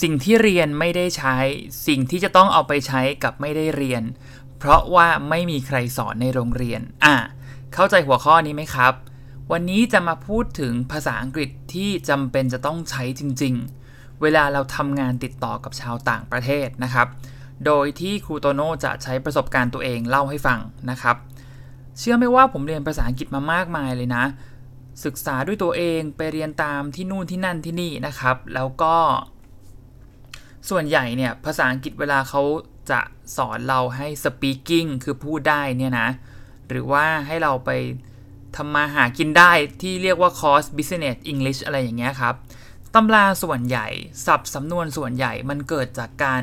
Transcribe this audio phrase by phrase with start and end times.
[0.00, 1.36] สิ่งที่เรียนไม่ได้ใช้
[1.86, 4.02] สิ่งที่จะต้องเอาไปใช้กับไม่ได้เรียน
[4.58, 7.16] เพราะว่าไม่มีใครสอนในโรงเรียน อะ
[7.74, 8.92] เข้าใจหัวข้อนี้ไหมครับ
[9.52, 13.54] วันนี้จะมาพูดถึงภาษาอังกฤษที่จำเป็นจะต้องใช้จริง
[13.88, 17.08] ๆ เวลาเราทำงานติดต่อกับชาวต่างประเทศนะครับ
[17.66, 20.60] โดยที่ครูโตโน่จะใช้ประสบการณ์ตัวเองเล่าให้ฟัง
[20.90, 21.16] นะครับ
[21.98, 24.24] เชื่อไหมว่าผมเรียนภาษาอังกฤษมามากมายเลยนะ
[25.04, 28.96] ศึกษาด้วยตัวเองไปเรียนตามที่นู่นที่นั่นที่นี่นะครับ แล้วก็
[30.70, 32.42] ส่วนใหญ่เนี่ยภาษาอังกฤษเวลาเขา
[32.90, 33.00] จะ
[33.36, 36.08] สอนเราให้ speaking คือพูดได้เนี่ยนะ
[36.68, 37.70] หรือว่าให้เราไป
[38.56, 39.52] ทำมาหากินได้
[39.82, 42.34] ที่เรียกว่า course business English อะไรอย่างเงี้ยครับ
[42.94, 43.88] ตำราส่วนใหญ่
[44.26, 46.42] สับสำนวนส่วนใหญ่มันเกิดจากการ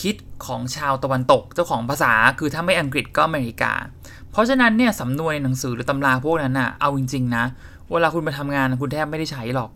[0.00, 3.72] คิดของชาวตะวันตกเจ้าของภาษาคือถ้าไม่อังกฤษก็อเมริกา
[4.30, 7.44] เพราะฉะนั้นเนี่ยสำนวนในหนังสือหรือตำราพวกนั้นน่ะเอาจริงๆนะ
[7.90, 9.70] เวลาคุณไปทำงานคุณแทบไม่ได้ใช้หรอก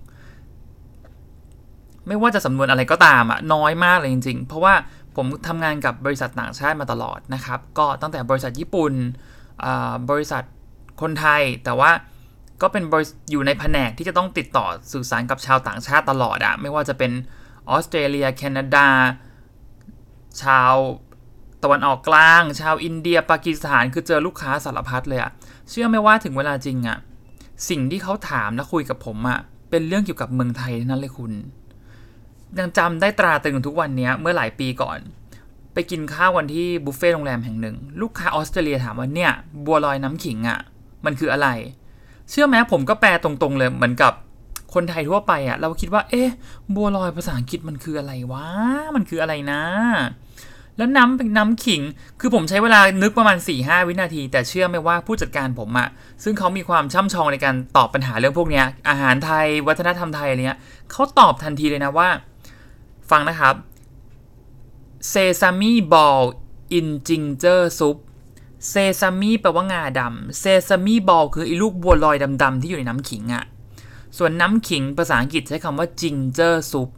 [2.09, 4.74] ไม่ว่าจะสำนวนอะไรก็ตามอะน้อยมากเลยจริง ๆ เพราะว่า
[5.16, 8.93] ผมทำงานกับบริษัทต่างชาติมาตลอดนะครับ ก็ตั้งแต่บริษัทญี่ปุ่น
[10.10, 10.43] บริษัท
[11.01, 11.90] คนไทย แต่ว่า
[12.63, 12.85] ก็เป็น
[13.30, 17.13] อยู่ในแผนกที่จะต้องติดต่อสื่อสารกับชาวต่างชาติตลอดอะไม่ว่าจะเป็น
[17.71, 18.88] ออสเตรเลีย แคนาดา
[20.43, 20.74] ชาว
[21.63, 25.30] ตะวันออกกลาง ชาวอินเดีย ปากีสถาน คือเจอลูกค้าสารพัดเลยอะ
[25.70, 26.98] เชื่อไหมว่าถึงเวลาจริงอะ
[27.68, 29.38] สิ่งที่เขาถามและคุยกับผมอะ
[29.70, 31.32] เป็นเรื่องเกี่ยวกับเมืองไทยนั่นเลยคุณ
[32.58, 34.98] ยังจำได้ตราตึงทุกวันนี้เมื่อหลายปีก่อน
[35.74, 39.32] ไปกินข้าววันที่บุฟเฟ่โรงแรมแห่งหนึ่ง ลูกค้าออสเตรเลียถามว่าเนี่ย
[39.64, 40.58] บัวลอยน้ำขิงอะ่ะ
[41.04, 41.48] มันคืออะไร
[42.30, 44.12] เชื่อไหมผมก็แปลตรงๆเลยเหมือนกับ
[44.74, 46.30] คนไทยทั่วไปอะ่ะ เราคิดว่า เอ๊ะ
[46.74, 48.46] บัวลอยภาษาอังกฤษมันคืออะไรวะ
[48.94, 49.62] มันคืออะไรนะ
[50.76, 51.82] แล้วน้ำเป็นน้ำขิง
[52.20, 55.88] คือผมใช้เวลานึกประมาณ4ี่ห้าวินาที แต่เชื่อไหมว่าผู้จัดการผมอะ
[56.22, 60.60] ซึ่งเขามีความช่ำชองในการตอบปัญหาเรื่องพวกนี้อาหารไทย วัฒนธรรมไทยอะไรเงี้ย
[60.92, 62.08] เขาตอบทันทีเลยนะว่า
[63.10, 63.54] ฟังนะครับ
[65.12, 66.22] sesame ball
[66.78, 67.97] in ginger soup
[68.72, 73.44] sesame แปลว่างาดำ sesame ball คือไอ้ลูกบัวลอยดำๆที่อยู่ในน้ำขิงอะ
[74.19, 76.91] ส่วนน้ำขิงภาษาอังกฤษใช้คำว่า ginger soup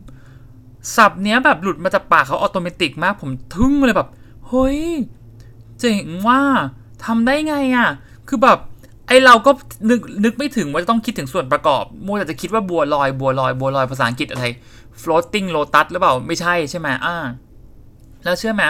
[0.97, 4.09] ศัพท์เนี้ยแบบหลุดมาจากปากเขา automatic มากผมทึ่งเลยแบบ
[4.49, 4.81] เฮ้ย
[5.81, 6.41] เจ๋งว่ะ
[7.05, 7.89] ทำได้ไงอะ่ะ
[8.29, 8.59] คือแบบ
[9.09, 9.51] ไอเราก็
[9.91, 14.45] นึกนึกไม่ถึงว่าจะต้องคิดถึงส่วนประกอบมัวแต่จะคิดว่าบัวลอยบัวลอยบัวลอยภาษาอังกฤษอะไร
[15.03, 17.17] floating lotus หรือเปล่าไม่ใช่ใช่ไหมอ่า
[18.25, 18.65] แล้วเชื่อไหม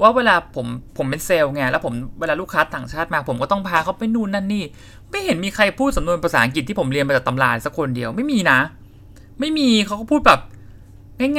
[0.00, 4.64] ว่าเวลาผมผมเป็นเซลล์ไงแล้วผมเวลาลูกค้าต่างชาติมา ผมก็ต้องพาเขาไปนู่นนั่นนี่
[5.10, 8.58] ไม่เห็นมีใครพูดสำนวนภาษาอังกฤษที่ผมเรียนมาจากตำราสักคนเดียวไม่มีนะ
[9.40, 10.40] ไม่มีเขาก็พูดแบบ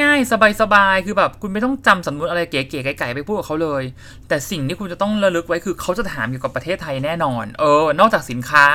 [0.02, 0.32] ง่ายๆ
[0.62, 3.84] สบายๆ คือแบบคุณไม่ต้องจำสำนวนอะไรเก๋ๆไก่ๆไปพูดกับเขาเลย
[4.28, 8.66] แต่สิ่งที่คุณจะต้องระลึกไว้คือเขาจะถามเกี่ยวกับประเทศไทยแน่นอน เออ นอกจากสินค้า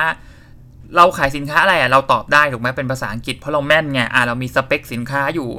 [0.95, 5.49] เราขายสินค้าอะไรอะเราตอบได้ถูกไหมเป็นภาษาอังกฤษเพราะเราแม่นไงอะเรามีสเปคสินค้าอยู่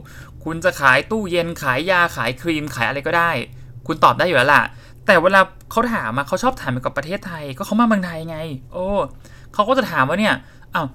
[0.44, 3.30] คุณจะขายตู้เย็นขายยาขายครีมขายอะไรก็ได้
[3.86, 4.62] คุณตอบได้อยู่แล้วล่ะ
[5.06, 5.40] แต่เวลา
[5.70, 8.38] เขาถามมาเขาชอบถามเกี่ยวกับประเทศไทย ก็เขามาเมืองไทยไง
[8.72, 8.86] โอ้
[9.54, 10.34] เขาก็จะถามว่าเนี่ย
[10.74, 10.88] อ้าว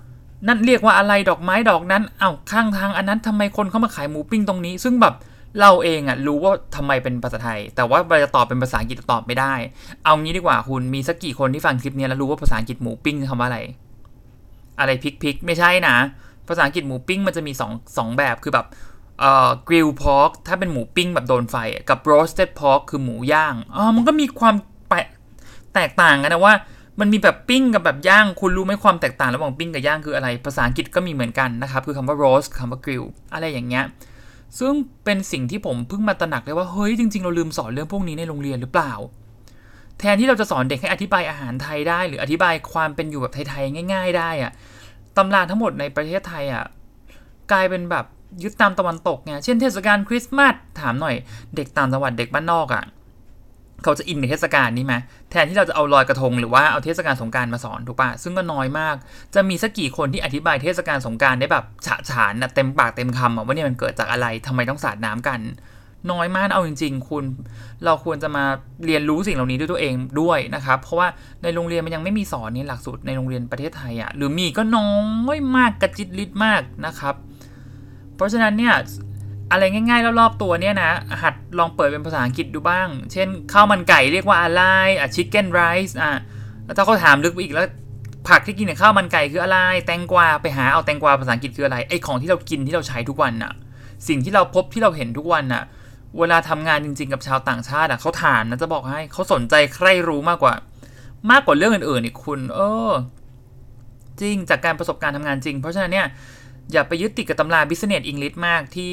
[0.48, 5.14] นั่นเรียกว่าอะไรดอกไม้ดอกนั้นเอา้าข้างทางอันนั้นทำไมคนเข้ามาขายหมูปิ้งตรงนี้ ซึ่งแบบ
[5.60, 9.54] เราเองอะรู้ว่าทำไมเป็นภาษาไทย แต่ว่าเราจะตอบเป็นภาษาอังกฤษตอบไม่ได้
[10.04, 13.60] เอางี้ดีกว่าคุณมีสักกี่คนที่ฟังคลิปนี้แล้วรู้ว่าภาษาอังกฤษหมูปิ้งคำว่าอะไร
[14.79, 15.95] อะไรพริกพิกไม่ใช่นะ
[16.47, 17.67] ภาษาอังกฤษหมูปิ้งมันจะมี2อ
[17.97, 18.67] สองแบบคือแบบ
[19.19, 21.56] เอ่อ grilled pork ถ้าเป็นหมูปิ้งแบบโดนไฟ
[21.89, 24.56] กับ roasted pork คือหมูย่างอ๋อมันก็มีความ
[25.73, 26.53] แตกต่างกันนะว่า
[27.00, 33.85] มันมีแบบปิ้งกับแบบย่าง คุณรู้ไหมความแตกต่างระหว่างปิ้งกับย่างคืออะไร ภาษาอังกฤษก็มีเหมือนกันนะครับ คือคำว่า roast คำว่า grill อะไรอย่างเงี้ย
[34.59, 34.73] ซึ่ง
[35.03, 38.94] เป็นสิ่งที่ผมเพิ่งมาตระหนักได้ว่า เฮ้ย จริง ๆ เราลืมสอนเรื่องพวกนี้ในโรงเรียนหรือเปล่า
[40.03, 44.52] แทนที่เราจะสอนเด็กให้อธิบายอาหารไทยได้ หรืออธิบายความเป็นอยู่แบบไทยๆง่าย ๆ ได้อะ
[45.18, 46.64] ตำราทั้งหมดในประเทศไทยอะ
[47.52, 48.06] กลายเป็นแบบ
[48.44, 51.16] ยึดตามตะวันตกไงเช่นเทศกาลคริสต์มาสถามหน่อย
[51.56, 52.84] เด็กต่างจังหวัดเด็กบ้านนอกอะ
[53.84, 54.96] เขาจะอินในเทศกาลนี้ไหม
[55.31, 58.96] แทนที่เราจะเอาลอยกระทงหรือว่าเอาเทศกาลสงการมาสอนถูกปะซึ่งก็น้อยมาก
[59.35, 65.40] จะมีสักกี่คนที่อธิบายเทศกาลสงการได้แบบฉะฉานนะเต็มปากเต็มคำว่าเนี่ยมันเกิดจากอะไรทำไมต้องสาดน้ำกัน
[66.11, 67.26] น้อยมากเอาจริง ๆ คุณ
[67.85, 68.46] เราควรจะมา
[68.85, 71.08] เรียนรู้สิ่งเหล่านี้ด้วยตัวเองด้วยนะครับ เพราะว่า
[71.44, 74.94] ในโรงเรียนมันยังไม่มีสอนนี่หลักสูตรในโรงเรียนประเทศไทยอะ่ะหรือมีก็น้อ
[75.35, 77.16] ยมากกระจิตลิดมากนะครับ
[78.16, 78.76] เพราะฉะนั้นเนี่ย
[79.52, 80.91] อะไรง่ายๆรอบๆตัวเนี่ยนะ
[81.22, 84.61] หัดลองเปิดเป็นภาษาอังกฤษดูบ้าง เช่นข้าวมันไก่เรียกว่าอะไร
[85.00, 86.11] อะชิคเก้นไรซ์อะ
[86.66, 87.67] แล้วถ้าเขาถามลึกไปอีกแล้ว
[88.28, 93.53] ผักที่กินในข้าวมันไก่คืออะไร แตงกวาไปหาเอาแตงกวาภาษาอังกฤษคืออะไรไอของที่เรากินที่เราใช้ทุกวันน่ะ
[94.08, 95.64] สิ่งที่เราพบที่เราเห็นทุกวันน่ะ
[96.20, 100.54] เวลาทำงานจริง ๆ กับชาวต่างชาติอะเขาถามนะจะบอกให้เขาสนใจใครรู้มากกว่า
[101.32, 102.92] มากกว่าเรื่องอื่นๆอีกคุณ เออ
[104.22, 106.08] จริงจากการประสบการณ์ทำงานจริง เพราะฉะนั้นเนี่ย
[106.72, 108.92] อย่าไปยึดติดกับตำรา business English มากที่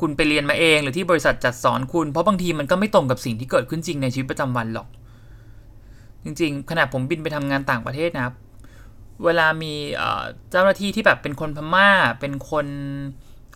[0.00, 4.88] คุณไปเรียนมาเอง หรือที่บริษัทจัดสอนคุณ เพราะบางทีมันก็ไม่ตรงกับสิ่งที่เกิดขึ้นจริงในชีวิตประจำวันหรอก
[6.24, 8.34] จริง ๆ ขณะผมบินไปทำงานต่างประเทศนะครับ
[9.24, 9.72] เวลามี
[10.50, 11.88] เจ้าหน้าที่ที่แบบเป็นคนพม่า
[12.20, 12.66] เป็นคน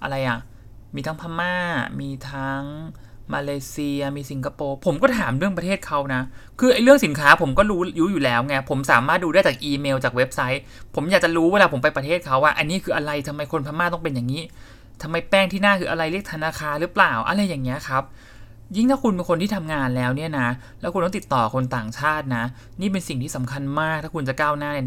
[0.02, 0.38] อะไรอะ่ะ
[0.94, 1.54] มีทั้งพม่า
[2.00, 2.62] มีทั้ง
[3.34, 6.22] มาเลเซีย มีสิงคโปร์ ผมก็ถามเรื่องประเทศเขานะ
[6.60, 10.62] คือไอ้เรื่องสินค้าผมก็รู้รู้อยู่แล้วไง ผมสามารถดูได้จากอีเมลจากเว็บไซต์
[10.94, 14.42] ผมอยากจะรู้เวลาผมไปประเทศเขาว่าอันนี้คืออะไรทำไมคนพม่าต้องเป็นอย่างนี้
[15.02, 18.02] ทำไมแป้งที่หน้าคืออะไรเรียกธนาคารหรือเปล่า อะไรอย่างเงี้ยครับ
[18.76, 20.48] ยิ่งถ้าคุณเป็นคนที่ทำงานแล้วเนี่ยนะ
[20.80, 22.44] แล้วคุณต้องติดต่อคนต่างชาตินะ
[22.80, 24.80] นี่เป็นสิ่งที่สำคัญมากถ้าคุณจะก้าวหน้าใน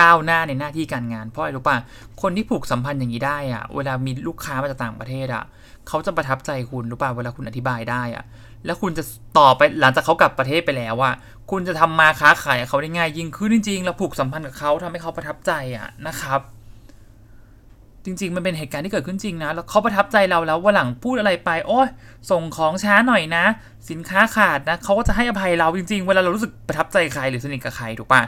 [0.00, 1.76] ก้าวหน้าในหน้าที่การงาน เพราะอะไรรู้ป่ะ
[2.22, 5.44] คนที่ผูกสัมพันธ์อย่างนี้ได้อะเวลามีลูกค้ามาจากต่างประเทศอะ
[5.88, 8.24] เขาจะประทับใจคุณรู้ป่ะเวลาคุณอธิบายได้อะ
[8.64, 9.02] แล้วคุณจะ
[9.38, 11.14] ต่อไปหลังจากเขากลับประเทศไปแล้วอะ
[11.50, 16.40] คุณจะทำมาค้าขายเขาได้ง่ายยิ่งขึ้นจริงๆเราผูกสัมพันธ์กับเขาทำให้เขาประทับใจอะนะครับ
[18.04, 21.88] จริง ๆ มันเป็นเหตุการณ์ที่เกิดขึ้นจริงนะแล้วเขาประทับใจเราแล้ววันหลังพูดอะไรไป โอ้ย
[22.30, 23.44] ส่งของช้าหน่อยนะ
[23.90, 28.22] สินค้าขาดนะเขาก็จะให้อภัยเราจริง ๆ เวลาเรารู้สึกประทับใจใครหรือสนิทกับใครถูกปะ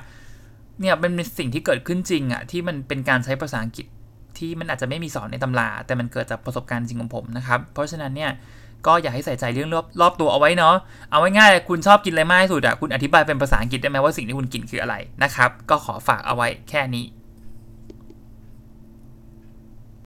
[0.81, 3.87] เนี่ยมันเป็นสิ่งที่เกิดขึ้นจริงอะที่มันเป็นการใช้ภาษาอังกฤษ
[4.39, 8.31] ที่มันอาจจะไม่มีสอนในตำรา แต่มันเกิดจากประสบการณ์จริงของผมนะครับ เพราะฉะนั้นเนี่ย
[8.87, 10.75] ก็อยากให้ใส่ใจเรื่องรอบรอบตัวเอาไว้เนาะ
[11.11, 17.05] เอาไว้ง่ายคุณชอบกินอะไรมากที่สุดอะคุณอธิบายเป็นภาษาอังกฤษได้ไหมว่าสิ่งที่คุณกินคืออะไรนะครับ ก็ขอฝากเอาไว้แค่นี้